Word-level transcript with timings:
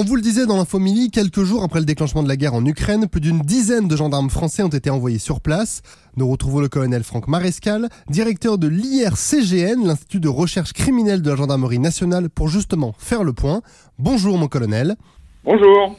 On 0.00 0.04
vous 0.04 0.14
le 0.14 0.22
disait 0.22 0.46
dans 0.46 0.58
l'infomilie, 0.58 1.10
quelques 1.10 1.42
jours 1.42 1.64
après 1.64 1.80
le 1.80 1.84
déclenchement 1.84 2.22
de 2.22 2.28
la 2.28 2.36
guerre 2.36 2.54
en 2.54 2.64
Ukraine, 2.64 3.08
plus 3.10 3.20
d'une 3.20 3.40
dizaine 3.40 3.88
de 3.88 3.96
gendarmes 3.96 4.30
français 4.30 4.62
ont 4.62 4.68
été 4.68 4.90
envoyés 4.90 5.18
sur 5.18 5.40
place. 5.40 5.82
Nous 6.16 6.30
retrouvons 6.30 6.60
le 6.60 6.68
colonel 6.68 7.02
Franck 7.02 7.26
Marescal, 7.26 7.88
directeur 8.08 8.58
de 8.58 8.68
l'IRCGN, 8.68 9.84
l'Institut 9.84 10.20
de 10.20 10.28
recherche 10.28 10.72
criminelle 10.72 11.20
de 11.20 11.30
la 11.30 11.34
gendarmerie 11.34 11.80
nationale, 11.80 12.30
pour 12.30 12.46
justement 12.46 12.92
faire 12.92 13.24
le 13.24 13.32
point. 13.32 13.60
Bonjour 13.98 14.38
mon 14.38 14.46
colonel. 14.46 14.94
Bonjour. 15.42 15.98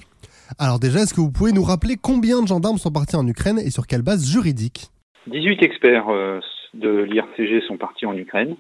Alors 0.58 0.80
déjà, 0.80 1.00
est-ce 1.00 1.14
que 1.14 1.20
vous 1.20 1.34
pouvez 1.34 1.52
nous 1.52 1.64
rappeler 1.64 1.98
combien 2.02 2.42
de 2.42 2.48
gendarmes 2.48 2.78
sont 2.78 2.94
partis 2.94 3.18
en 3.18 3.28
Ukraine 3.28 3.60
et 3.60 3.70
sur 3.70 3.86
quelle 3.86 4.02
base 4.02 4.32
juridique? 4.32 4.92
18 5.28 5.62
experts 5.62 6.08
euh, 6.08 6.40
de 6.74 7.02
l'IRCG 7.04 7.68
sont 7.68 7.76
partis 7.76 8.06
en 8.06 8.16
Ukraine 8.16 8.56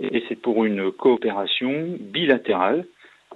et 0.00 0.22
c'est 0.28 0.40
pour 0.40 0.64
une 0.64 0.92
coopération 0.92 1.98
bilatérale 1.98 2.86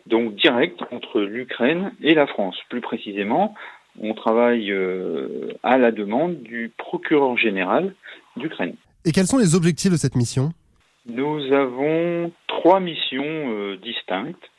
donc 0.09 0.35
direct 0.35 0.81
entre 0.91 1.21
l'Ukraine 1.21 1.93
et 2.03 2.15
la 2.15 2.27
France. 2.27 2.57
Plus 2.69 2.81
précisément, 2.81 3.55
on 4.01 4.15
travaille 4.15 4.71
euh, 4.73 5.53
à 5.62 5.79
la 5.79 5.91
demande 5.91 6.43
du 6.43 6.71
procureur 6.77 7.37
général 7.37 7.95
d'Ukraine. 8.37 8.75
Et 9.05 9.13
quels 9.13 9.27
sont 9.27 9.39
les 9.39 9.55
objectifs 9.55 9.93
de 9.93 9.97
cette 9.97 10.16
mission? 10.16 10.51
Nous 11.07 11.52
avons 11.52 12.33
trois 12.47 12.80
missions 12.80 13.25
euh, 13.25 13.77
distinctes. 13.77 14.51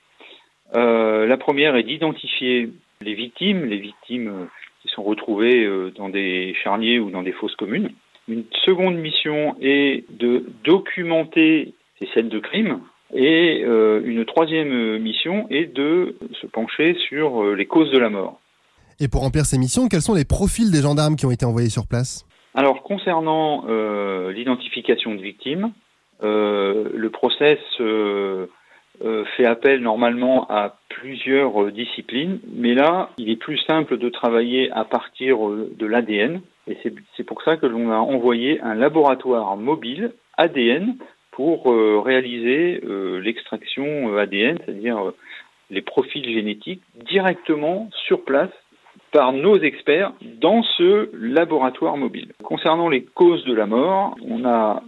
Euh, 0.75 1.25
la 1.25 1.37
première 1.37 1.75
est 1.75 1.83
d'identifier 1.83 2.71
les 3.01 3.13
victimes, 3.13 3.65
les 3.65 3.77
victimes 3.79 4.47
qui 4.81 4.89
sont 4.89 5.03
retrouvées 5.03 5.67
dans 5.95 6.09
des 6.09 6.53
charniers 6.63 6.99
ou 6.99 7.09
dans 7.11 7.23
des 7.23 7.31
fosses 7.31 7.55
communes. 7.55 7.91
Une 8.27 8.43
seconde 8.65 8.95
mission 8.95 9.55
est 9.61 10.05
de 10.09 10.45
documenter 10.63 11.73
ces 11.97 12.07
scènes 12.13 12.29
de 12.29 12.39
crime, 12.39 12.81
et 13.13 13.63
euh, 13.63 14.01
une 14.05 14.25
troisième 14.25 14.99
mission 14.99 15.47
est 15.49 15.73
de 15.73 16.15
se 16.41 16.47
pencher 16.47 16.95
sur 17.07 17.43
euh, 17.43 17.55
les 17.55 17.65
causes 17.65 17.91
de 17.91 17.97
la 17.97 18.09
mort. 18.09 18.39
Et 18.99 19.07
pour 19.07 19.21
remplir 19.21 19.45
ces 19.45 19.57
missions, 19.57 19.87
quels 19.87 20.01
sont 20.01 20.13
les 20.13 20.25
profils 20.25 20.71
des 20.71 20.81
gendarmes 20.81 21.15
qui 21.15 21.25
ont 21.25 21.31
été 21.31 21.45
envoyés 21.45 21.69
sur 21.69 21.87
place? 21.87 22.25
Alors, 22.53 22.83
concernant 22.83 23.65
euh, 23.67 24.31
l'identification 24.31 25.15
de 25.15 25.21
victimes, 25.21 25.71
le 26.21 27.07
process 27.07 27.59
fait 29.37 29.45
appel 29.45 29.81
normalement 29.81 30.45
à 30.49 30.75
plusieurs 30.89 31.71
disciplines, 31.71 32.39
mais 32.53 32.73
là, 32.73 33.11
il 33.17 33.29
est 33.29 33.37
plus 33.37 33.57
simple 33.59 33.97
de 33.97 34.09
travailler 34.09 34.69
à 34.71 34.83
partir 34.83 35.37
de 35.39 35.85
l'ADN, 35.85 36.41
et 36.67 36.77
c'est 37.15 37.23
pour 37.23 37.41
ça 37.43 37.55
que 37.55 37.65
l'on 37.65 37.89
a 37.89 37.99
envoyé 37.99 38.59
un 38.59 38.75
laboratoire 38.75 39.55
mobile 39.55 40.11
ADN 40.35 40.97
pour 41.39 41.71
euh, 41.71 42.01
réaliser 42.01 42.81
euh, 42.83 43.21
l'extraction 43.21 43.85
euh, 44.11 44.17
ADN, 44.17 44.57
c'est-à-dire 44.57 45.13
les 45.69 45.81
profils 45.81 46.25
génétiques, 46.25 46.81
directement 47.09 47.89
sur 48.07 48.25
place 48.25 48.49
par 49.13 49.31
nos 49.31 49.57
experts 49.57 50.11
dans 50.21 50.63
ce 50.63 51.09
laboratoire 51.13 51.95
mobile. 51.95 52.33
Concernant 52.43 52.89
les 52.89 53.03
causes 53.03 53.45
de 53.45 53.53
la 53.53 53.67
mort, 53.67 54.17
on 54.27 54.43
a 54.43 54.83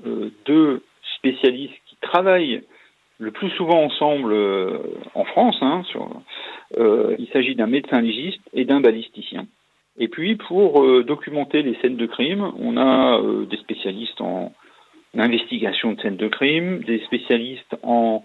deux 0.45 0.83
spécialistes 1.16 1.79
qui 1.85 1.95
travaillent 2.02 2.63
le 3.17 3.31
plus 3.31 3.52
souvent 3.52 3.83
ensemble 3.85 4.35
en 5.16 5.23
France. 5.23 5.57
Hein, 5.61 5.83
il 6.77 7.29
s'agit 7.31 7.55
d'un 7.55 7.67
médecin 7.67 8.02
légiste 8.02 8.41
et 8.53 8.66
d'un 8.66 8.81
balisticien. 8.81 9.45
Et 9.99 10.09
puis 10.09 10.35
pour 10.35 10.83
documenter 11.03 11.61
les 11.61 11.75
scènes 11.75 11.97
de 11.97 12.07
crime, 12.07 12.52
on 12.59 12.75
a 12.75 13.22
des 13.49 13.57
spécialistes 13.57 14.19
en 14.19 14.52
l'investigation 15.13 15.93
de 15.93 16.01
scènes 16.01 16.17
de 16.17 16.27
crime, 16.27 16.83
des 16.83 16.99
spécialistes 17.05 17.75
en 17.83 18.23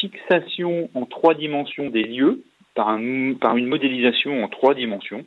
fixation 0.00 0.90
en 0.94 1.06
trois 1.06 1.34
dimensions 1.34 1.90
des 1.90 2.02
lieux 2.02 2.42
par, 2.74 2.88
un, 2.88 3.34
par 3.34 3.56
une 3.56 3.66
modélisation 3.66 4.42
en 4.42 4.48
trois 4.48 4.74
dimensions. 4.74 5.24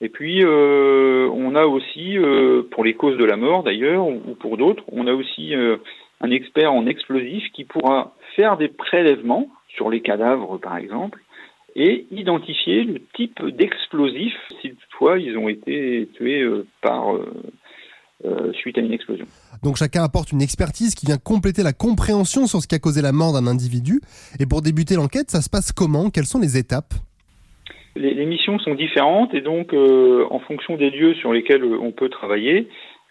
Et 0.00 0.08
puis, 0.08 0.44
euh, 0.44 1.28
on 1.32 1.56
a 1.56 1.66
aussi, 1.66 2.16
euh, 2.16 2.62
pour 2.70 2.84
les 2.84 2.94
causes 2.94 3.16
de 3.16 3.24
la 3.24 3.36
mort 3.36 3.64
d'ailleurs, 3.64 4.06
ou, 4.06 4.36
pour 4.38 4.56
d'autres, 4.56 4.84
on 4.92 5.08
a 5.08 5.12
aussi 5.12 5.54
euh, 5.54 5.78
un 6.20 6.30
expert 6.30 6.72
en 6.72 6.86
explosifs 6.86 7.50
qui 7.52 7.64
pourra 7.64 8.14
faire 8.36 8.56
des 8.56 8.68
prélèvements 8.68 9.48
sur 9.68 9.90
les 9.90 10.00
cadavres, 10.00 10.58
par 10.58 10.76
exemple, 10.76 11.20
et 11.74 12.06
identifier 12.12 12.84
le 12.84 13.00
type 13.14 13.44
d'explosif 13.44 14.34
si 14.60 14.74
toutefois 14.74 15.18
ils 15.18 15.36
ont 15.36 15.48
été 15.48 16.08
tués 16.14 16.44
par 16.80 17.14
euh, 18.24 18.52
suite 18.52 18.76
à 18.78 18.80
une 18.80 18.92
explosion. 18.92 19.26
Donc 19.62 19.76
chacun 19.76 20.02
apporte 20.02 20.32
une 20.32 20.42
expertise 20.42 20.96
qui 20.96 21.06
vient 21.06 21.18
compléter 21.18 21.62
la 21.62 21.72
compréhension 21.72 22.48
sur 22.48 22.60
ce 22.60 22.66
qui 22.66 22.74
a 22.74 22.80
causé 22.80 23.00
la 23.00 23.12
mort 23.12 23.32
d'un 23.32 23.46
individu. 23.46 24.00
Et 24.40 24.46
pour 24.46 24.60
débuter 24.60 24.96
l'enquête, 24.96 25.30
ça 25.30 25.40
se 25.40 25.48
passe 25.48 25.70
comment? 25.70 26.10
Quelles 26.10 26.26
sont 26.26 26.40
les 26.40 26.58
étapes? 26.58 26.94
Les, 27.94 28.26
missions 28.26 28.58
sont 28.58 28.74
différentes 28.74 29.34
et 29.34 29.40
donc 29.40 29.72
euh, 29.72 30.26
en 30.30 30.40
fonction 30.40 30.76
des 30.76 30.90
lieux 30.90 31.14
sur 31.14 31.32
lesquels 31.32 31.62
euh, 31.62 31.78
on 31.80 31.92
peut 31.92 32.08
travailler, 32.08 32.68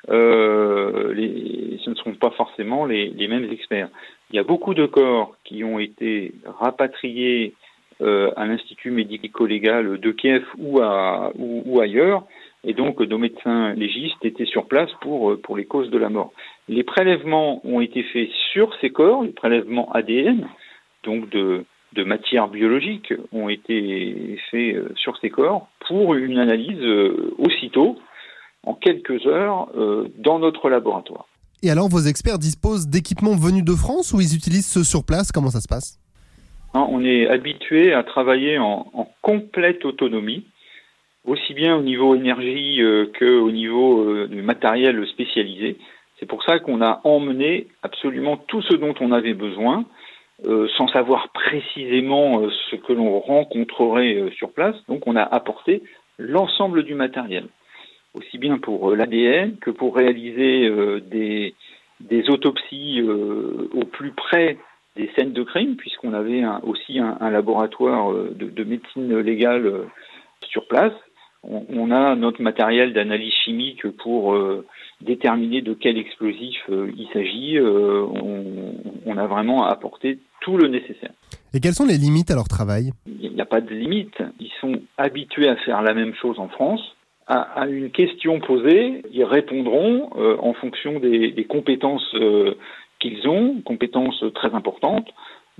les, 0.09 1.79
ce 1.85 1.90
ne 1.90 1.96
seront 1.96 2.16
pas 2.16 2.31
forcément 2.31 2.85
les, 2.85 3.28
mêmes 3.29 3.50
experts. 3.50 3.88
Il 4.31 4.35
y 4.35 4.40
a 4.40 4.44
beaucoup 4.44 4.73
de 4.73 4.88
corps 4.88 5.38
qui 5.46 5.63
ont 5.63 5.79
été 5.79 6.34
rapatriés 6.46 7.53
à 8.01 8.46
l'Institut 8.46 8.91
médico-légal 8.91 10.00
de 10.00 10.12
Kiev 10.12 10.44
ou, 10.57 10.81
à, 10.81 11.31
ou 11.38 11.79
ailleurs 11.79 12.25
et 12.63 12.73
donc 12.73 13.00
nos 13.00 13.18
médecins 13.18 13.73
légistes 13.73 14.23
étaient 14.23 14.45
sur 14.45 14.68
place 14.68 14.90
pour, 15.01 15.31
euh, 15.31 15.41
pour 15.41 15.57
les 15.57 15.66
causes 15.66 15.90
de 15.90 15.97
la 15.97 16.09
mort. 16.09 16.34
Les 16.68 16.84
prélèvements 16.84 17.62
ont 17.66 17.81
été 17.81 18.03
faits 18.03 18.29
sur 18.51 18.73
ces 18.81 18.90
corps, 18.90 19.23
les 19.23 19.31
prélèvements 19.31 19.91
ADN, 19.94 20.47
donc 21.03 21.29
de, 21.29 21.66
de 21.94 22.03
matière 22.03 22.47
biologique, 22.47 23.13
ont 23.31 23.50
été 23.50 24.40
faits 24.51 24.75
euh, 24.75 24.90
sur 24.96 25.17
ces 25.17 25.29
corps 25.29 25.67
pour 25.88 26.16
une 26.16 26.40
analyse 26.40 26.81
euh, 26.81 27.34
aussitôt, 27.38 27.97
en 28.63 28.73
quelques 28.73 29.25
heures, 29.28 29.69
dans 30.17 30.40
notre 30.40 30.69
laboratoire. 30.69 31.25
Et 31.63 31.69
alors, 31.69 31.88
vos 31.88 32.01
experts 32.01 32.38
disposent 32.38 32.90
d'équipements 32.90 33.35
venus 33.38 33.63
de 33.63 33.72
France 33.72 34.12
ou 34.12 34.19
ils 34.19 34.35
utilisent 34.35 34.67
ceux 34.67 34.84
sur 34.84 35.06
place? 35.06 35.31
Comment 35.31 35.51
ça 35.51 35.62
se 35.62 35.69
passe? 35.69 35.97
On 36.73 37.01
est 37.06 37.28
habitué 37.29 37.94
à 37.94 38.03
travailler 38.03 38.57
en, 38.57 38.88
en 38.94 39.07
complète 39.22 39.85
autonomie 39.85 40.44
aussi 41.27 41.53
bien 41.53 41.75
au 41.75 41.81
niveau 41.81 42.15
énergie 42.15 42.81
euh, 42.81 43.11
qu'au 43.19 43.51
niveau 43.51 44.01
euh, 44.01 44.27
du 44.27 44.41
matériel 44.41 45.05
spécialisé. 45.07 45.77
C'est 46.19 46.25
pour 46.25 46.43
ça 46.43 46.57
qu'on 46.57 46.81
a 46.81 47.01
emmené 47.03 47.67
absolument 47.83 48.38
tout 48.38 48.61
ce 48.63 48.73
dont 48.73 48.95
on 49.01 49.11
avait 49.11 49.35
besoin, 49.35 49.85
euh, 50.47 50.67
sans 50.77 50.87
savoir 50.87 51.29
précisément 51.29 52.49
ce 52.71 52.75
que 52.75 52.93
l'on 52.93 53.19
rencontrerait 53.19 54.31
sur 54.35 54.51
place. 54.51 54.75
Donc 54.87 55.05
on 55.05 55.16
a 55.16 55.21
apporté 55.21 55.83
l'ensemble 56.17 56.83
du 56.83 56.95
matériel, 56.95 57.45
aussi 58.16 58.39
bien 58.39 58.57
pour 58.57 58.95
l'ADN 58.95 59.57
que 59.57 59.69
pour 59.69 59.95
réaliser 59.95 60.71
des, 61.01 61.53
des, 61.99 62.29
autopsies 62.29 63.03
au 63.03 63.85
plus 63.85 64.11
près 64.11 64.57
des 64.95 65.11
scènes 65.16 65.33
de 65.33 65.43
crime, 65.43 65.75
puisqu'on 65.75 66.13
avait 66.13 66.43
aussi 66.63 66.97
un, 66.97 67.29
laboratoire 67.29 68.11
de, 68.13 68.63
médecine 68.63 69.19
légale 69.19 69.71
sur 70.49 70.67
place 70.67 70.93
on, 71.43 71.91
a 71.91 72.15
notre 72.15 72.41
matériel 72.41 72.93
d'analyse 72.93 73.33
chimique 73.45 73.87
pour 73.97 74.33
euh, 74.33 74.65
déterminer 75.01 75.61
de 75.61 75.73
quel 75.73 75.97
explosif 75.97 76.57
euh, 76.69 76.91
il 76.97 77.07
s'agit. 77.13 77.57
Euh, 77.57 78.05
on, 79.05 79.17
a 79.17 79.25
vraiment 79.25 79.65
apporté 79.65 80.19
tout 80.41 80.57
le 80.57 80.67
nécessaire. 80.67 81.11
Et 81.53 81.59
quelles 81.59 81.73
sont 81.73 81.85
les 81.85 81.97
limites 81.97 82.29
à 82.29 82.35
leur 82.35 82.47
travail? 82.47 82.91
Il 83.07 83.33
n'y 83.33 83.41
a 83.41 83.45
pas 83.45 83.61
de 83.61 83.73
limite. 83.73 84.21
Ils 84.39 84.51
sont 84.61 84.79
habitués 84.97 85.49
à 85.49 85.55
faire 85.55 85.81
la 85.81 85.93
même 85.93 86.13
chose 86.13 86.37
en 86.39 86.49
France. 86.49 86.81
À, 87.25 87.67
une 87.67 87.89
question 87.89 88.39
posée, 88.39 89.01
ils 89.11 89.23
répondront 89.23 90.11
en 90.39 90.53
fonction 90.53 90.99
des, 90.99 91.31
des 91.31 91.43
compétences 91.45 92.15
qu'ils 92.99 93.27
ont, 93.27 93.61
compétences 93.65 94.23
très 94.33 94.53
importantes. 94.53 95.09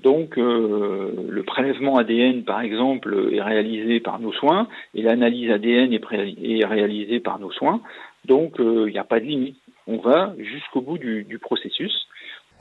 Donc 0.03 0.38
euh, 0.38 1.28
le 1.28 1.44
prélèvement 1.44 1.97
ADN, 1.97 2.44
par 2.44 2.62
exemple, 2.62 3.30
est 3.31 3.41
réalisé 3.41 4.00
par 4.00 4.19
nos 4.19 4.31
soins 4.34 4.68
et 4.94 5.01
l'analyse 5.01 5.51
ADN 5.51 5.92
est, 5.92 6.66
réalisée 6.66 7.19
par 7.19 7.39
nos 7.39 7.51
soins. 7.51 7.81
Donc 8.25 8.56
il 8.60 8.66
euh, 8.66 8.89
n'y 8.92 9.00
a 9.00 9.04
pas 9.04 9.19
de 9.19 9.25
limite. 9.25 9.57
On 9.88 9.98
va 9.98 10.36
jusqu'au 10.38 10.81
bout 10.81 10.98
du, 10.98 11.24
du 11.24 11.39
processus. 11.39 12.07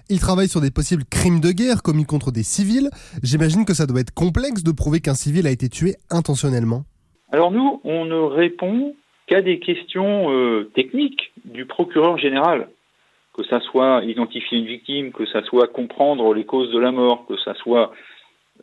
Il 0.08 0.20
travaille 0.20 0.48
sur 0.48 0.60
des 0.60 0.70
possibles 0.70 1.04
crimes 1.10 1.40
de 1.40 1.50
guerre 1.50 1.82
commis 1.82 2.04
contre 2.04 2.30
des 2.30 2.44
civils. 2.44 2.88
J'imagine 3.22 3.64
que 3.64 3.74
ça 3.74 3.86
doit 3.86 4.00
être 4.00 4.14
complexe 4.14 4.62
de 4.62 4.70
prouver 4.70 5.00
qu'un 5.00 5.14
civil 5.14 5.46
a 5.46 5.50
été 5.50 5.68
tué 5.68 5.96
intentionnellement. 6.10 6.84
Alors 7.32 7.50
nous, 7.50 7.80
on 7.84 8.04
ne 8.04 8.14
répond 8.14 8.94
qu'à 9.26 9.42
des 9.42 9.58
questions 9.58 10.30
euh, 10.30 10.70
techniques 10.74 11.32
du 11.44 11.66
procureur 11.66 12.18
général 12.18 12.68
que 13.36 13.44
ça 13.44 13.60
soit 13.60 14.02
identifier 14.04 14.58
une 14.58 14.66
victime, 14.66 15.12
que 15.12 15.26
ça 15.26 15.42
soit 15.42 15.68
comprendre 15.68 16.32
les 16.34 16.44
causes 16.44 16.72
de 16.72 16.78
la 16.78 16.90
mort, 16.90 17.26
que 17.26 17.36
ça 17.38 17.54
soit 17.54 17.92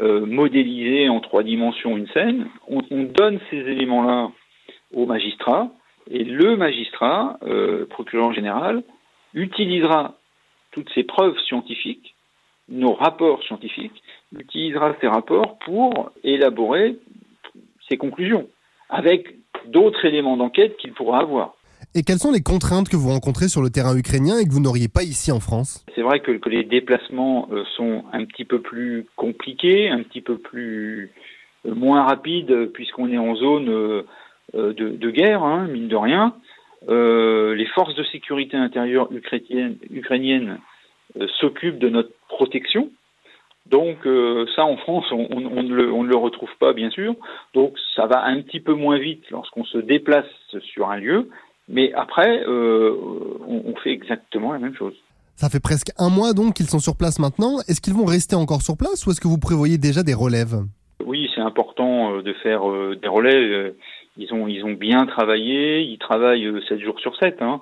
euh, 0.02 0.26
modéliser 0.26 1.10
en 1.10 1.20
trois 1.20 1.44
dimensions 1.44 1.96
une 1.96 2.08
scène, 2.08 2.48
on, 2.68 2.82
donne 3.04 3.40
ces 3.52 3.58
éléments-là 3.58 4.32
au 4.94 5.06
magistrat, 5.06 5.70
et 6.10 6.24
le 6.24 6.58
magistrat, 6.58 7.38
euh, 7.44 7.86
procureur 7.86 8.34
général, 8.34 8.84
utilisera 9.34 10.16
toutes 10.72 10.90
ces 10.94 11.04
preuves 11.04 11.38
scientifiques, 11.48 12.16
nos 12.70 12.94
rapports 12.94 13.44
scientifiques, 13.44 14.02
utilisera 14.36 14.96
ces 15.00 15.08
rapports 15.08 15.60
pour 15.60 16.12
élaborer 16.24 16.98
ses 17.88 17.98
conclusions, 17.98 18.48
avec 18.90 19.36
d'autres 19.68 20.04
éléments 20.06 20.38
d'enquête 20.38 20.78
qu'il 20.78 20.94
pourra 20.94 21.20
avoir. 21.20 21.54
Et 21.96 22.02
quelles 22.02 22.18
sont 22.18 22.32
les 22.32 22.42
contraintes 22.42 22.90
que 22.90 22.96
vous 22.96 23.10
rencontrez 23.10 23.48
sur 23.48 23.62
le 23.62 23.70
terrain 23.70 23.96
ukrainien 23.96 24.40
et 24.40 24.46
que 24.46 24.52
vous 24.52 24.60
n'auriez 24.60 24.88
pas 24.88 25.04
ici 25.04 25.32
en 25.32 25.40
France? 25.40 25.86
C'est 25.94 26.02
vrai 26.02 26.22
que, 26.22 26.32
les 26.50 26.64
déplacements 26.64 27.48
euh, 27.52 27.64
sont 27.78 28.04
un 28.12 28.26
petit 28.26 28.46
peu 28.46 28.62
plus 28.62 29.06
compliqués, 29.16 29.90
un 29.90 30.02
petit 30.02 30.22
peu 30.22 30.40
plus 30.40 31.12
euh, 31.68 31.76
moins 31.76 32.04
rapides, 32.04 32.72
puisqu'on 32.74 33.12
est 33.12 33.20
en 33.20 33.36
zone 33.36 33.70
euh, 33.70 34.74
de, 34.74 35.10
guerre, 35.12 35.44
hein, 35.44 35.68
mine 35.68 35.88
de 35.88 35.96
rien. 35.96 36.36
Euh, 36.90 37.54
les 37.54 37.68
forces 37.68 37.94
de 37.94 38.04
sécurité 38.06 38.58
intérieure 38.58 39.12
ukrainiennes, 39.12 39.78
ukrainiennes 39.92 40.58
s'occupent 41.40 41.78
de 41.78 41.90
notre 41.90 42.12
protection. 42.28 42.90
Donc 43.68 44.00
ça, 44.56 44.66
en 44.66 44.78
France, 44.78 45.06
on, 45.12 45.40
ne 45.40 45.74
le, 45.74 46.16
retrouve 46.16 46.50
pas, 46.60 46.74
bien 46.74 46.90
sûr. 46.90 47.16
Donc 47.54 47.78
ça 47.96 48.08
va 48.08 48.24
un 48.26 48.42
petit 48.42 48.60
peu 48.60 48.74
moins 48.74 48.98
vite 48.98 49.24
lorsqu'on 49.30 49.64
se 49.64 49.78
déplace 49.78 50.26
sur 50.74 50.90
un 50.90 50.98
lieu, 50.98 51.30
mais 51.70 51.94
après, 51.94 52.44
euh, 52.46 52.94
on, 53.48 53.64
on, 53.68 53.76
fait 53.78 53.92
exactement 53.92 54.52
la 54.52 54.60
même 54.60 54.76
chose. 54.76 54.94
Ça 55.36 55.50
fait 55.50 55.62
presque 55.62 55.92
un 55.98 56.10
mois 56.10 56.34
donc 56.34 56.56
qu'ils 56.56 56.68
sont 56.68 56.80
sur 56.80 56.98
place 56.98 57.20
maintenant. 57.20 57.60
Est-ce 57.68 57.82
qu'ils 57.82 57.94
vont 57.94 58.06
rester 58.06 58.36
encore 58.36 58.62
sur 58.62 58.78
place 58.78 59.06
ou 59.06 59.12
est-ce 59.12 59.22
que 59.22 59.28
vous 59.28 59.40
prévoyez 59.40 59.78
déjà 59.78 60.04
des 60.04 60.14
relèves? 60.14 60.56
Oui, 61.06 61.30
c'est 61.34 61.42
important 61.42 62.16
euh, 62.16 62.22
de 62.22 62.34
faire 62.34 62.70
euh, 62.70 62.98
des 63.02 63.08
relèves. 63.08 63.74
Ils 64.18 64.34
ont, 64.34 64.48
ils 64.48 64.64
ont 64.64 64.74
bien 64.74 65.06
travaillé. 65.06 65.82
Ils 65.82 65.98
travaillent 65.98 66.48
7 66.68 66.80
jours 66.80 67.00
sur 67.00 67.16
7. 67.18 67.42
Hein. 67.42 67.62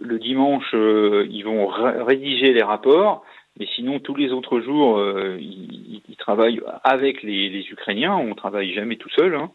Le 0.00 0.18
dimanche, 0.18 0.72
ils 0.72 1.42
vont 1.42 1.66
rédiger 1.66 2.54
les 2.54 2.62
rapports. 2.62 3.24
Mais 3.60 3.66
sinon, 3.76 3.98
tous 3.98 4.14
les 4.14 4.32
autres 4.32 4.60
jours, 4.60 4.98
ils, 5.38 6.00
ils, 6.08 6.16
travaillent 6.16 6.62
avec 6.82 7.22
les, 7.22 7.50
les, 7.50 7.66
Ukrainiens. 7.70 8.16
On 8.16 8.34
travaille 8.34 8.72
jamais 8.72 8.96
tout 8.96 9.10
seul. 9.10 9.34
Hein 9.34 9.50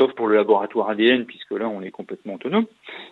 sauf 0.00 0.12
pour 0.14 0.28
le 0.28 0.36
laboratoire 0.36 0.90
ADN, 0.90 1.26
puisque 1.26 1.52
là, 1.52 1.68
on 1.68 1.82
est 1.82 1.90
complètement 1.90 2.34
autonome. 2.34 2.66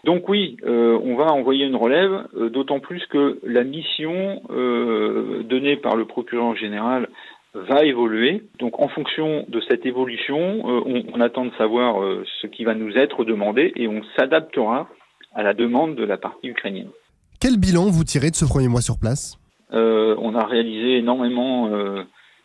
Donc 0.04 0.28
oui, 0.28 0.56
euh, 0.64 0.98
on 1.02 1.16
va 1.16 1.32
envoyer 1.32 1.66
une 1.66 1.76
relève, 1.76 2.26
euh, 2.36 2.50
d'autant 2.50 2.80
plus 2.80 3.04
que 3.06 3.38
la 3.42 3.64
mission 3.64 4.42
euh, 4.50 5.42
donnée 5.44 5.76
par 5.76 5.96
le 5.96 6.04
procureur 6.04 6.54
général 6.56 7.08
va 7.54 7.84
évoluer. 7.84 8.42
Donc 8.58 8.78
en 8.80 8.88
fonction 8.88 9.44
de 9.48 9.60
cette 9.68 9.86
évolution, 9.86 10.60
on, 10.64 11.02
on, 11.12 11.20
attend 11.20 11.46
de 11.46 11.52
savoir 11.56 11.96
ce 12.40 12.46
qui 12.46 12.64
va 12.64 12.74
nous 12.74 12.96
être 12.96 13.24
demandé 13.24 13.72
et 13.74 13.88
on 13.88 14.02
s'adaptera 14.16 14.88
à 15.34 15.42
la 15.42 15.54
demande 15.54 15.96
de 15.96 16.04
la 16.04 16.18
partie 16.18 16.48
ukrainienne. 16.48 16.90
Quel 17.40 17.58
bilan 17.58 17.86
vous 17.86 18.04
tirez 18.04 18.30
de 18.30 18.36
ce 18.36 18.44
premier 18.44 18.68
mois 18.68 18.82
sur 18.82 18.98
place? 18.98 19.38
On 19.72 20.34
a 20.34 20.44
réalisé 20.44 20.98
énormément 20.98 21.70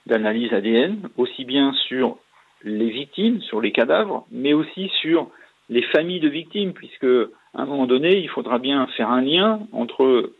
d'analyses 0.08 0.54
ADN, 0.54 1.10
aussi 1.18 1.44
bien 1.44 1.74
sur 1.88 2.18
les 2.64 2.90
victimes, 2.90 3.42
sur 3.42 3.62
les 3.62 3.72
cadavres, 3.72 4.26
mais 4.32 4.54
aussi 4.54 4.90
sur 5.02 5.30
les 5.70 5.84
familles 5.84 6.22
de 6.22 6.30
victimes, 6.30 6.74
puisque 6.74 7.08
à 7.54 7.62
un 7.62 7.66
moment 7.66 7.86
donné, 7.86 8.18
il 8.18 8.30
faudra 8.30 8.60
bien 8.60 8.88
faire 8.88 9.10
un 9.10 9.22
lien 9.22 9.62
entre 9.72 10.32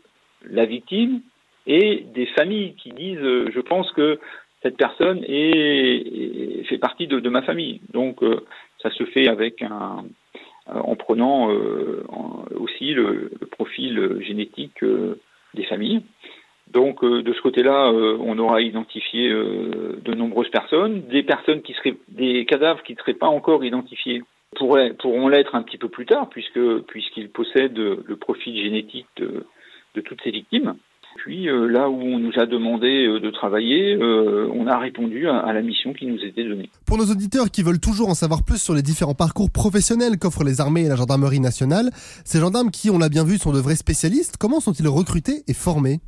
la 0.48 0.66
victime 0.66 1.20
et 1.66 2.04
des 2.14 2.26
familles 2.26 2.74
qui 2.74 2.90
disent 2.90 3.18
euh, 3.22 3.50
je 3.54 3.60
pense 3.60 3.90
que 3.92 4.18
cette 4.62 4.76
personne 4.76 5.24
est, 5.26 6.64
fait 6.68 6.78
partie 6.78 7.06
de, 7.06 7.28
ma 7.28 7.42
famille. 7.42 7.80
Donc 7.92 8.22
euh, 8.22 8.40
ça 8.82 8.90
se 8.90 9.04
fait 9.04 9.28
avec 9.28 9.62
un 9.62 10.04
euh, 10.68 10.80
en 10.80 10.96
prenant 10.96 11.50
aussi 12.56 12.94
le, 12.94 13.30
le, 13.38 13.46
profil 13.46 14.22
génétique 14.22 14.82
des 15.52 15.64
familles. 15.64 16.02
Donc 16.74 17.04
euh, 17.04 17.22
de 17.22 17.32
ce 17.32 17.40
côté-là, 17.40 17.90
euh, 17.90 18.16
on 18.20 18.38
aura 18.38 18.60
identifié 18.60 19.28
euh, 19.30 19.98
de 20.02 20.14
nombreuses 20.14 20.48
personnes, 20.50 21.02
des 21.08 21.22
personnes 21.22 21.62
qui 21.62 21.74
seraient 21.74 21.96
des 22.08 22.44
cadavres 22.46 22.82
qui 22.82 22.94
ne 22.94 22.98
seraient 22.98 23.14
pas 23.14 23.28
encore 23.28 23.64
identifiés 23.64 24.22
pourront 24.54 25.28
l'être 25.28 25.54
un 25.54 25.62
petit 25.62 25.78
peu 25.78 25.88
plus 25.88 26.06
tard 26.06 26.28
puisque 26.28 26.60
puisqu'ils 26.86 27.30
possèdent 27.30 27.76
le 27.76 28.16
profil 28.16 28.56
génétique 28.56 29.06
de, 29.16 29.46
de 29.94 30.00
toutes 30.00 30.20
ces 30.22 30.30
victimes. 30.30 30.74
Puis 31.16 31.44
là 31.46 31.88
où 31.88 32.00
on 32.00 32.18
nous 32.18 32.32
a 32.38 32.44
demandé 32.44 33.06
de 33.06 33.30
travailler, 33.30 33.96
on 33.96 34.66
a 34.66 34.78
répondu 34.78 35.28
à, 35.28 35.38
à, 35.38 35.52
la 35.52 35.62
mission 35.62 35.92
qui 35.92 36.06
nous 36.06 36.18
était 36.24 36.42
donnée. 36.42 36.68
Pour 36.86 36.98
nos 36.98 37.04
auditeurs 37.04 37.50
qui 37.52 37.62
veulent 37.62 37.80
toujours 37.80 38.08
en 38.08 38.14
savoir 38.14 38.42
plus 38.44 38.60
sur 38.60 38.74
les 38.74 38.82
différents 38.82 39.14
parcours 39.14 39.50
professionnels 39.50 40.18
qu'offrent 40.18 40.42
les 40.42 40.60
armées 40.60 40.86
et 40.86 40.88
la 40.88 40.96
gendarmerie 40.96 41.38
nationale, 41.38 41.90
ces 42.24 42.40
gendarmes 42.40 42.72
qui, 42.72 42.90
on 42.90 42.98
l'a 42.98 43.08
bien 43.08 43.24
vu, 43.24 43.38
sont 43.38 43.52
de 43.52 43.60
vrais 43.60 43.76
spécialistes, 43.76 44.38
comment 44.38 44.58
sont-ils 44.58 44.88
recrutés 44.88 45.44
et 45.46 45.54
formés? 45.54 46.00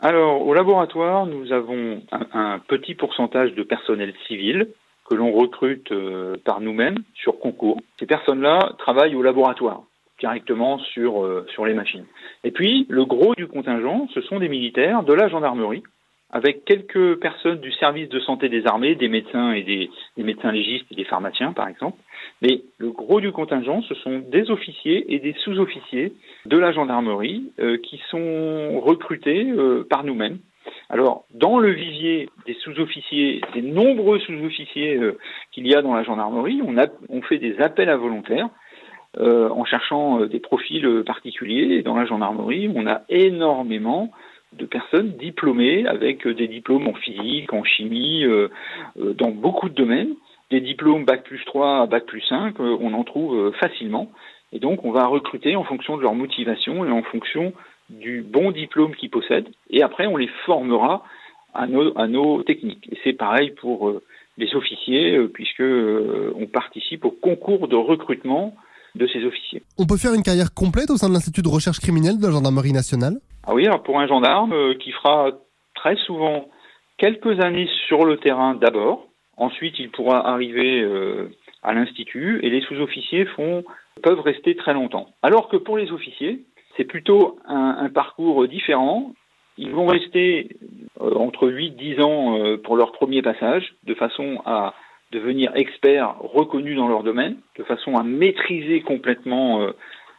Alors, 0.00 0.46
au 0.46 0.54
laboratoire, 0.54 1.26
nous 1.26 1.52
avons 1.52 2.00
un, 2.10 2.26
un 2.32 2.58
petit 2.60 2.94
pourcentage 2.94 3.52
de 3.54 3.62
personnel 3.64 4.14
civil 4.28 4.68
que 5.08 5.14
l'on 5.14 5.32
recrute 5.32 5.90
euh, 5.92 6.36
par 6.44 6.60
nous-mêmes 6.60 6.98
sur 7.14 7.38
concours. 7.38 7.80
Ces 7.98 8.06
personnes-là 8.06 8.74
travaillent 8.78 9.14
au 9.14 9.22
laboratoire 9.22 9.82
directement 10.20 10.78
sur, 10.78 11.24
euh, 11.24 11.46
sur 11.54 11.64
les 11.64 11.74
machines. 11.74 12.04
Et 12.44 12.50
puis, 12.50 12.86
le 12.88 13.04
gros 13.04 13.34
du 13.34 13.46
contingent, 13.46 14.08
ce 14.12 14.20
sont 14.20 14.38
des 14.38 14.48
militaires 14.48 15.02
de 15.04 15.12
la 15.12 15.28
gendarmerie 15.28 15.82
avec 16.30 16.64
quelques 16.66 17.18
personnes 17.20 17.60
du 17.60 17.72
service 17.72 18.08
de 18.10 18.20
santé 18.20 18.50
des 18.50 18.66
armées, 18.66 18.94
des 18.94 19.08
médecins 19.08 19.52
et 19.52 19.62
des, 19.62 19.90
des, 20.16 20.22
médecins 20.22 20.52
légistes 20.52 20.84
et 20.90 20.94
des 20.94 21.04
pharmaciens, 21.04 21.52
par 21.52 21.68
exemple. 21.68 21.98
Mais 22.42 22.60
le 22.76 22.90
gros 22.90 23.20
du 23.20 23.32
contingent, 23.32 23.80
ce 23.82 23.94
sont 23.94 24.18
des 24.18 24.50
officiers 24.50 25.14
et 25.14 25.20
des 25.20 25.32
sous-officiers 25.44 26.12
de 26.44 26.58
la 26.58 26.72
gendarmerie 26.72 27.50
euh, 27.60 27.78
qui 27.78 28.00
sont 28.10 28.80
recrutés 28.80 29.50
euh, 29.50 29.86
par 29.88 30.04
nous-mêmes. 30.04 30.38
Alors, 30.90 31.24
dans 31.32 31.58
le 31.58 31.70
vivier 31.70 32.28
des 32.46 32.54
sous-officiers, 32.54 33.40
des 33.54 33.62
nombreux 33.62 34.18
sous-officiers 34.20 34.96
euh, 34.96 35.18
qu'il 35.52 35.66
y 35.66 35.74
a 35.74 35.82
dans 35.82 35.94
la 35.94 36.02
gendarmerie, 36.02 36.60
on, 36.64 36.78
a, 36.78 36.86
on 37.08 37.22
fait 37.22 37.38
des 37.38 37.60
appels 37.60 37.90
à 37.90 37.96
volontaires 37.96 38.48
en 39.18 39.64
cherchant 39.64 40.26
des 40.26 40.38
profils 40.38 41.02
particuliers. 41.04 41.76
Et 41.76 41.82
dans 41.82 41.96
la 41.96 42.04
gendarmerie, 42.04 42.70
on 42.72 42.86
a 42.86 43.02
énormément 43.08 44.12
de 44.52 44.66
personnes 44.66 45.12
diplômées 45.12 45.86
avec 45.86 46.26
euh, 46.26 46.34
des 46.34 46.48
diplômes 46.48 46.86
en 46.88 46.94
physique, 46.94 47.52
en 47.52 47.64
chimie, 47.64 48.24
euh, 48.24 48.48
euh, 48.98 49.12
dans 49.14 49.30
beaucoup 49.30 49.68
de 49.68 49.74
domaines. 49.74 50.14
Des 50.50 50.60
diplômes 50.60 51.04
Bac 51.04 51.24
plus 51.24 51.44
3, 51.44 51.86
Bac 51.86 52.06
plus 52.06 52.22
5, 52.22 52.58
on 52.58 52.94
en 52.94 53.04
trouve 53.04 53.52
facilement. 53.60 54.10
Et 54.50 54.60
donc, 54.60 54.82
on 54.82 54.92
va 54.92 55.06
recruter 55.06 55.56
en 55.56 55.64
fonction 55.64 55.98
de 55.98 56.02
leur 56.02 56.14
motivation 56.14 56.86
et 56.86 56.90
en 56.90 57.02
fonction 57.02 57.52
du 57.90 58.22
bon 58.22 58.50
diplôme 58.50 58.94
qu'ils 58.94 59.10
possèdent. 59.10 59.48
Et 59.70 59.82
après, 59.82 60.06
on 60.06 60.16
les 60.16 60.28
formera 60.46 61.04
à 61.54 61.66
nos, 61.66 61.96
à 61.98 62.06
nos 62.06 62.42
techniques. 62.42 62.88
Et 62.92 62.98
c'est 63.04 63.14
pareil 63.14 63.52
pour 63.52 63.92
les 64.36 64.54
officiers, 64.54 65.18
puisque 65.32 65.62
on 65.62 66.46
participe 66.46 67.04
au 67.04 67.10
concours 67.10 67.68
de 67.68 67.76
recrutement 67.76 68.54
de 68.94 69.06
ces 69.06 69.24
officiers. 69.24 69.62
On 69.78 69.86
peut 69.86 69.96
faire 69.96 70.14
une 70.14 70.22
carrière 70.22 70.52
complète 70.54 70.90
au 70.90 70.96
sein 70.96 71.08
de 71.08 71.14
l'Institut 71.14 71.42
de 71.42 71.48
recherche 71.48 71.80
criminelle 71.80 72.18
de 72.18 72.26
la 72.26 72.32
gendarmerie 72.32 72.72
nationale? 72.72 73.18
Ah 73.46 73.54
oui, 73.54 73.66
alors 73.66 73.82
pour 73.82 73.98
un 73.98 74.06
gendarme 74.06 74.52
euh, 74.52 74.74
qui 74.74 74.92
fera 74.92 75.30
très 75.74 75.96
souvent 75.96 76.48
quelques 76.98 77.42
années 77.42 77.68
sur 77.86 78.04
le 78.04 78.18
terrain 78.18 78.54
d'abord, 78.54 79.06
ensuite 79.36 79.78
il 79.78 79.90
pourra 79.90 80.28
arriver 80.28 80.82
euh, 80.82 81.30
à 81.62 81.72
l'institut 81.72 82.40
et 82.42 82.50
les 82.50 82.60
sous-officiers 82.62 83.24
font 83.36 83.64
peuvent 84.02 84.20
rester 84.20 84.54
très 84.54 84.74
longtemps. 84.74 85.08
Alors 85.22 85.48
que 85.48 85.56
pour 85.56 85.76
les 85.76 85.90
officiers, 85.90 86.44
c'est 86.78 86.84
plutôt 86.84 87.38
un, 87.46 87.88
parcours 87.90 88.46
différent. 88.46 89.12
Ils 89.58 89.72
vont 89.72 89.86
rester 89.86 90.56
euh, 91.00 91.14
entre 91.16 91.48
8-10 91.48 92.00
ans 92.00 92.38
euh, 92.38 92.56
pour 92.56 92.76
leur 92.76 92.92
premier 92.92 93.20
passage, 93.20 93.74
de 93.84 93.94
façon 93.94 94.40
à 94.46 94.74
devenir 95.10 95.50
experts 95.56 96.14
reconnus 96.20 96.76
dans 96.76 96.86
leur 96.86 97.02
domaine, 97.02 97.36
de 97.58 97.64
façon 97.64 97.96
à 97.96 98.04
maîtriser 98.04 98.82
complètement 98.82 99.62
euh, 99.62 99.72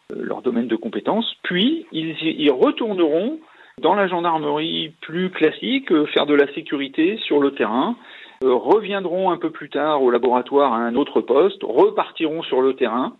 leur 0.10 0.42
domaine 0.42 0.68
de 0.68 0.76
compétences, 0.76 1.36
puis 1.44 1.86
ils, 1.92 2.52
retourneront 2.52 3.40
dans 3.78 3.94
la 3.94 4.08
gendarmerie 4.08 4.92
plus 5.02 5.30
classique, 5.30 5.94
faire 6.08 6.26
de 6.26 6.34
la 6.34 6.52
sécurité 6.54 7.18
sur 7.18 7.40
le 7.40 7.52
terrain, 7.52 7.96
reviendront 8.42 9.30
un 9.30 9.38
peu 9.38 9.52
plus 9.52 9.70
tard 9.70 10.02
au 10.02 10.10
laboratoire 10.10 10.74
à 10.74 10.78
un 10.78 10.96
autre 10.96 11.22
poste, 11.22 11.62
repartiront 11.62 12.42
sur 12.42 12.62
le 12.62 12.74
terrain 12.74 13.16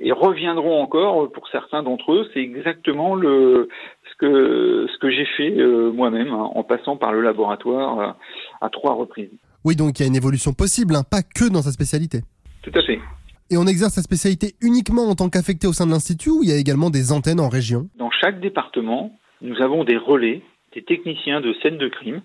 et 0.00 0.12
reviendront 0.12 0.82
encore 0.82 1.30
pour 1.32 1.48
certains 1.48 1.82
d'entre 1.82 2.12
eux. 2.12 2.28
C'est 2.32 2.40
exactement 2.40 3.14
le, 3.14 3.68
ce 4.10 4.16
que, 4.18 4.86
ce 4.92 4.98
que 4.98 5.10
j'ai 5.10 5.26
fait 5.36 5.58
euh, 5.58 5.92
moi-même 5.92 6.28
hein, 6.28 6.50
en 6.54 6.62
passant 6.64 6.96
par 6.96 7.12
le 7.12 7.20
laboratoire 7.20 8.00
à, 8.00 8.16
à 8.60 8.68
trois 8.70 8.94
reprises. 8.94 9.30
Oui, 9.64 9.76
donc 9.76 9.98
il 9.98 10.02
y 10.02 10.04
a 10.04 10.08
une 10.08 10.16
évolution 10.16 10.52
possible, 10.52 10.96
hein, 10.96 11.04
pas 11.08 11.22
que 11.22 11.48
dans 11.48 11.62
sa 11.62 11.70
spécialité. 11.70 12.20
Tout 12.62 12.72
à 12.74 12.82
fait. 12.82 13.00
Et 13.50 13.56
on 13.56 13.66
exerce 13.66 13.92
sa 13.94 14.02
spécialité 14.02 14.54
uniquement 14.62 15.08
en 15.08 15.14
tant 15.14 15.28
qu'affecté 15.28 15.66
au 15.66 15.72
sein 15.72 15.86
de 15.86 15.90
l'Institut 15.90 16.30
ou 16.30 16.42
il 16.42 16.48
y 16.48 16.52
a 16.52 16.56
également 16.56 16.90
des 16.90 17.12
antennes 17.12 17.40
en 17.40 17.48
région? 17.48 17.88
Dans 17.96 18.10
chaque 18.10 18.40
département, 18.40 19.12
nous 19.40 19.60
avons 19.60 19.84
des 19.84 19.96
relais, 19.96 20.42
des 20.74 20.82
techniciens 20.82 21.40
de 21.40 21.52
scène 21.62 21.76
de 21.76 21.88
crime 21.88 22.22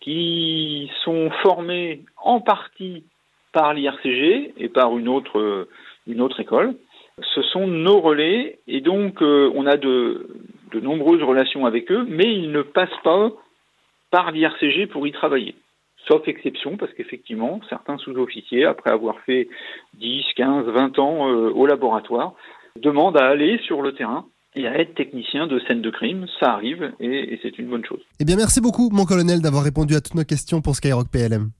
qui 0.00 0.90
sont 1.04 1.30
formés 1.42 2.04
en 2.22 2.40
partie 2.40 3.04
par 3.52 3.72
l'IRCG 3.72 4.52
et 4.58 4.68
par 4.68 4.98
une 4.98 5.08
autre, 5.08 5.68
une 6.06 6.20
autre 6.20 6.40
école. 6.40 6.74
Ce 7.22 7.42
sont 7.42 7.66
nos 7.66 8.00
relais 8.00 8.58
et 8.66 8.80
donc 8.80 9.22
euh, 9.22 9.50
on 9.54 9.66
a 9.66 9.76
de, 9.76 10.28
nombreuses 10.74 11.22
relations 11.22 11.66
avec 11.66 11.90
eux, 11.92 12.04
mais 12.08 12.32
ils 12.34 12.50
ne 12.50 12.62
passent 12.62 12.88
pas 13.04 13.30
par 14.10 14.32
l'IRCG 14.32 14.88
pour 14.88 15.06
y 15.06 15.12
travailler. 15.12 15.54
sauf 16.08 16.26
exception, 16.26 16.76
parce 16.76 16.92
qu'effectivement, 16.94 17.60
certains 17.68 17.96
sous-officiers, 17.98 18.64
après 18.64 18.90
avoir 18.90 19.20
fait 19.20 19.48
10, 20.00 20.24
15, 20.36 20.66
20 20.66 20.98
ans 20.98 21.28
euh, 21.28 21.50
au 21.50 21.66
laboratoire, 21.66 22.34
demandent 22.80 23.16
à 23.16 23.26
aller 23.26 23.58
sur 23.66 23.82
le 23.82 23.94
terrain 23.94 24.26
et 24.56 24.66
à 24.66 24.78
être 24.78 24.94
technicien 24.94 25.46
de 25.46 25.60
scène 25.60 25.82
de 25.82 25.90
crime. 25.90 26.26
Ça 26.40 26.52
arrive 26.52 26.92
et, 26.98 27.34
et 27.34 27.40
c'est 27.42 27.56
une 27.58 27.68
bonne 27.68 27.84
chose. 27.84 28.00
Eh 28.18 28.24
bien, 28.24 28.36
merci 28.36 28.60
beaucoup, 28.60 28.90
mon 28.90 29.04
colonel, 29.04 29.40
d'avoir 29.40 29.62
répondu 29.62 29.94
à 29.94 30.00
toutes 30.00 30.16
nos 30.16 30.24
questions 30.24 30.60
pour 30.60 30.74
Skyrock 30.74 31.08
PLM. 31.08 31.50